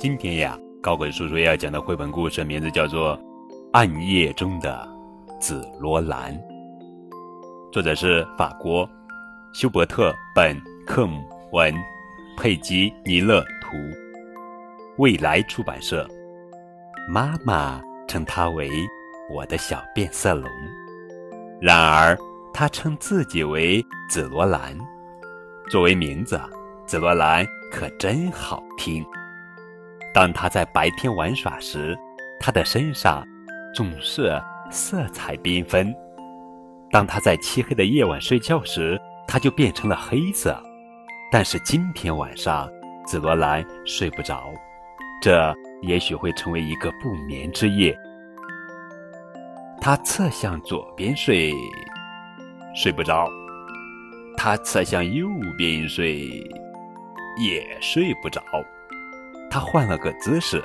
[0.00, 3.18] 今天呀，高鬼叔叔要讲的绘本故事名字叫做
[3.72, 4.88] 《暗夜中的
[5.40, 6.32] 紫罗兰》，
[7.72, 8.88] 作者是法国
[9.52, 10.56] 休伯特·本
[10.86, 11.20] 克姆
[11.50, 11.74] 文，
[12.36, 13.76] 佩吉·尼勒图，
[14.98, 16.08] 未来出版社。
[17.08, 18.70] 妈妈称它为
[19.34, 20.48] 我的小变色龙，
[21.60, 22.16] 然而
[22.54, 24.78] 她称自己为紫罗兰。
[25.68, 26.40] 作为名字，
[26.86, 29.04] 紫罗兰可真好听。
[30.12, 31.96] 当他在白天玩耍时，
[32.40, 33.26] 他的身上
[33.74, 34.40] 总是
[34.70, 35.92] 色彩缤纷；
[36.90, 40.60] 当他在漆黑的夜晚睡觉时，他就变成了黑色。
[41.30, 42.68] 但是今天晚上，
[43.06, 44.50] 紫罗兰睡不着，
[45.20, 47.96] 这也许会成为一个不眠之夜。
[49.80, 51.52] 他侧向左边睡，
[52.74, 53.26] 睡不着；
[54.36, 56.20] 他侧向右边睡，
[57.38, 58.42] 也睡不着。
[59.50, 60.62] 他换了个姿势，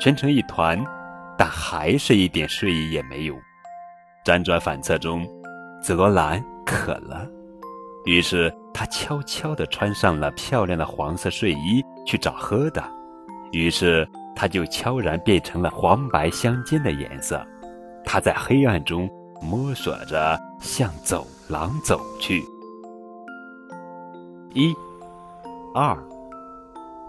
[0.00, 0.82] 蜷成一团，
[1.36, 3.34] 但还是一点睡意也没有。
[4.24, 5.26] 辗转反侧中，
[5.82, 7.26] 紫罗兰渴了，
[8.04, 12.82] 于是他悄悄地穿上了漂亮的黄色睡衣去找喝的。
[13.52, 17.44] 于是他就悄然变成了黄白相间的颜色。
[18.04, 19.10] 他在黑暗中
[19.42, 22.42] 摸索着向走廊走去。
[24.54, 24.74] 一，
[25.74, 25.96] 二。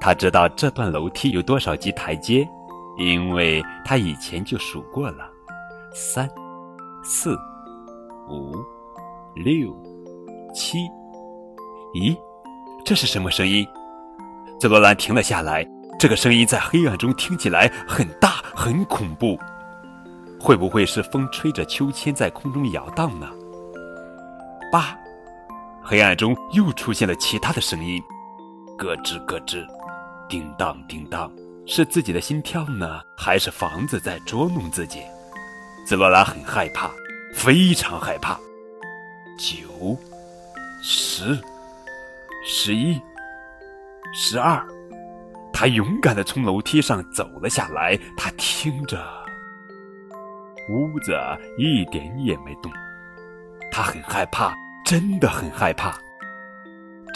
[0.00, 2.48] 他知道这段楼梯有多少级台阶，
[2.98, 5.28] 因为他以前就数过了：
[5.92, 6.28] 三、
[7.02, 7.36] 四、
[8.28, 8.52] 五、
[9.34, 9.74] 六、
[10.54, 10.78] 七。
[11.94, 12.16] 咦，
[12.84, 13.66] 这是什么声音？
[14.60, 15.66] 紫罗兰停了下来。
[15.98, 19.36] 这个声音在黑暗中听起来很大，很恐怖。
[20.38, 23.28] 会不会是风吹着秋千在空中摇荡呢？
[24.70, 24.96] 八，
[25.82, 28.00] 黑暗中又出现了其他的声音，
[28.76, 29.66] 咯吱咯吱。
[30.28, 31.30] 叮当叮当，
[31.66, 35.02] 是自己的心跳呢，还是房子在捉弄自己？
[35.86, 36.90] 紫罗兰很害怕，
[37.34, 38.38] 非常害怕。
[39.38, 39.96] 九、
[40.82, 41.40] 十、
[42.44, 43.00] 十一、
[44.12, 44.62] 十二，
[45.52, 47.98] 他勇敢地从楼梯上走了下来。
[48.16, 49.02] 他听着，
[50.70, 51.16] 屋子
[51.56, 52.70] 一点也没动。
[53.70, 55.98] 他很害怕，真的很害怕。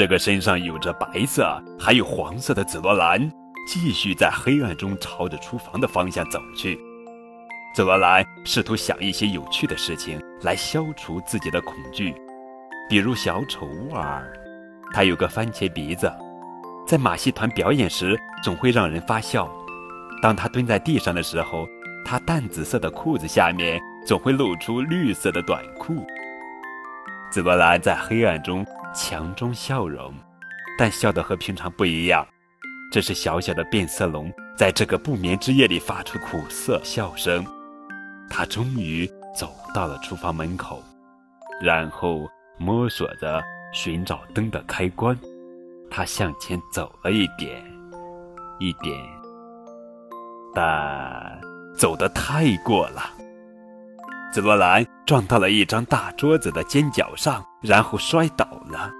[0.00, 3.30] 这个身上有着白色还有黄色的紫罗兰，
[3.68, 6.80] 继续在黑暗中朝着厨房的方向走去。
[7.74, 12.14] 紫罗兰试图想一些有趣的事情来消除自己的恐惧，
[12.88, 14.26] 比如小丑沃尔，
[14.94, 16.10] 他有个番茄鼻子，
[16.86, 19.52] 在马戏团表演时总会让人发笑。
[20.22, 21.68] 当他蹲在地上的时候，
[22.06, 26.06] 他淡紫色的裤子下面总会露出绿色的短裤。
[27.30, 28.64] 紫罗兰在黑暗中。
[28.94, 30.12] 强中笑容，
[30.78, 32.26] 但笑得和平常不一样。
[32.92, 37.44] 这是小小的变色龙在这个不眠之夜里发出苦涩笑声。
[38.28, 40.82] 他终于走到了厨房门口，
[41.62, 43.40] 然后摸索着
[43.72, 45.16] 寻找灯的开关。
[45.88, 47.62] 他向前走了一点，
[48.58, 48.96] 一点，
[50.54, 51.40] 但
[51.76, 53.02] 走得太过了。
[54.32, 58.90] 紫罗兰撞到了一张大桌子的尖角上，然后摔倒了。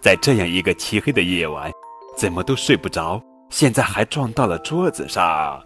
[0.00, 1.70] 在这样一个漆黑的夜晚，
[2.16, 5.62] 怎么都睡不着，现在还撞到了桌子上。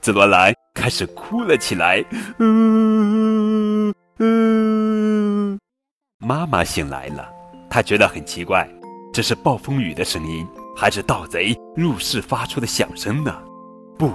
[0.00, 2.04] 紫罗兰开始哭了起来。
[2.38, 5.58] 嗯嗯，
[6.18, 7.28] 妈妈醒来了，
[7.70, 8.68] 她觉得很奇怪，
[9.12, 13.42] 这是暴风雨的声音，还是盗贼入室发出的响声呢？
[13.96, 14.12] 不，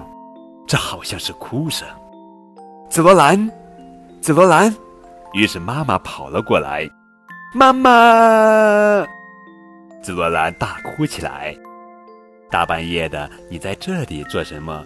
[0.67, 1.88] 这好像是哭声。
[2.89, 3.50] 紫罗兰。
[4.21, 4.73] 紫罗兰，
[5.33, 6.89] 于是妈妈跑了过来。
[7.56, 9.06] 妈妈，
[10.02, 11.56] 紫罗兰大哭起来。
[12.50, 14.84] 大半夜的，你在这里做什么，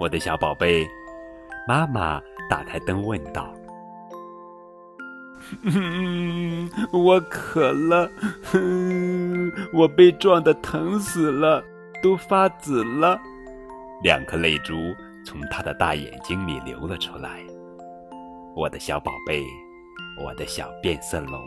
[0.00, 0.84] 我的小宝贝？
[1.68, 2.20] 妈妈
[2.50, 3.54] 打开灯问道。
[5.62, 8.10] 嗯 我渴了，
[9.72, 11.62] 我被撞得疼死了，
[12.02, 13.16] 都发紫了。
[14.02, 14.74] 两颗泪珠
[15.24, 17.40] 从他的大眼睛里流了出来。
[18.56, 19.44] 我的小宝贝，
[20.20, 21.40] 我的小变色龙，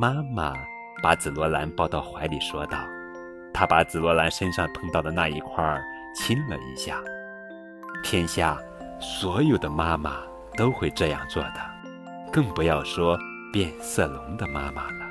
[0.00, 0.54] 妈妈
[1.02, 2.78] 把紫罗兰抱到怀里，说道
[3.52, 6.98] ：“她把紫罗兰身上碰到的那一块儿亲了一下。
[8.02, 8.58] 天下
[8.98, 10.22] 所有的妈妈
[10.56, 11.60] 都会这样做的，
[12.32, 13.18] 更不要说
[13.52, 15.06] 变色龙的妈妈了。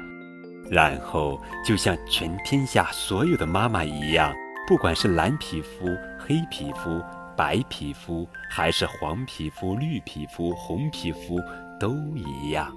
[0.71, 4.33] 然后，就像全天下所有的妈妈一样，
[4.67, 5.85] 不管是蓝皮肤、
[6.17, 6.99] 黑皮肤。”
[7.37, 11.39] 白皮肤还是黄皮肤、绿皮肤、红皮肤
[11.79, 12.75] 都一样。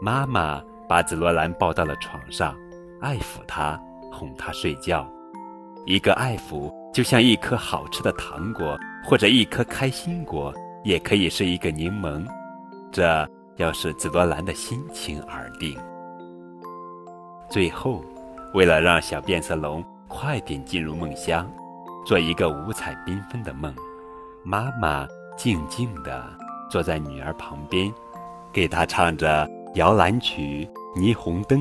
[0.00, 0.62] 妈妈
[0.92, 2.54] 把紫罗兰抱到了床上，
[3.00, 3.80] 爱抚她，
[4.12, 5.10] 哄她睡觉。
[5.86, 10.52] 一个爱抚就像一颗好吃的糖果，或者一颗开心果，
[10.84, 12.22] 也可以是一个柠檬。
[12.90, 15.80] 这要视紫罗兰的心情而定。
[17.48, 18.04] 最后，
[18.52, 21.50] 为了让小变色龙快点进入梦乡，
[22.04, 23.74] 做一个五彩缤纷的梦，
[24.44, 25.08] 妈妈
[25.38, 26.22] 静静地
[26.70, 27.90] 坐在女儿旁边，
[28.52, 30.68] 给她唱着摇篮曲
[31.00, 31.60] 《霓虹灯》。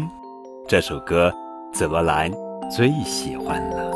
[0.67, 1.33] 这首歌，
[1.71, 2.29] 紫罗兰
[2.69, 3.89] 最喜欢了。